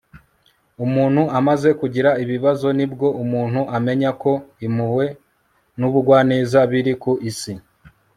umuntu 0.85 1.23
amaze 1.39 1.69
kugira 1.79 2.09
ibibazo 2.23 2.67
ni 2.77 2.85
bwo 2.91 3.07
umuntu 3.23 3.61
amenya 3.77 4.09
ko 4.21 4.31
impuhwe 4.65 5.05
n'ubugwaneza 5.79 6.59
biri 6.71 6.93
ku 7.01 7.11
isi 7.29 7.53